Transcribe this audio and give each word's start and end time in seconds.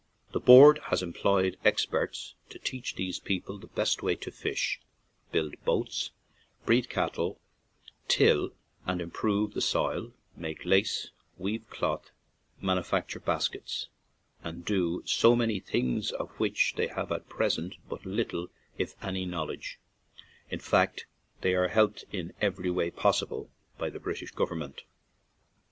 The 0.31 0.39
Board 0.39 0.79
has 0.85 1.03
employed 1.03 1.57
experts 1.63 2.33
to 2.49 2.57
teach 2.57 2.95
these 2.95 3.19
peo 3.19 3.39
ple 3.39 3.57
the 3.59 3.67
best 3.67 4.01
way 4.01 4.15
to 4.15 4.31
fish, 4.31 4.79
build 5.31 5.63
boats, 5.63 6.09
breed 6.65 6.89
cattle, 6.89 7.39
till 8.07 8.49
and 8.87 8.99
improve 8.99 9.53
the 9.53 9.61
soil, 9.61 10.11
make 10.35 10.65
lace, 10.65 11.09
weave 11.37 11.69
cloth, 11.69 12.09
manufacture 12.59 13.19
baskets, 13.19 13.89
and 14.43 14.65
do 14.65 15.03
many 15.35 15.59
things 15.59 16.09
of 16.11 16.29
which 16.39 16.73
they 16.77 16.87
have 16.87 17.11
at 17.11 17.29
present 17.29 17.75
but 17.87 18.03
little, 18.03 18.47
if 18.79 18.95
any, 19.03 19.23
knowledge; 19.23 19.77
in 20.49 20.57
fact, 20.57 21.05
they 21.41 21.53
are 21.53 21.67
helped 21.67 22.05
in 22.11 22.33
every 22.41 22.89
possible 22.89 23.41
way 23.43 23.51
by 23.77 23.89
the 23.91 23.99
British 23.99 24.33
gov 24.33 24.49
ernment. 24.49 24.79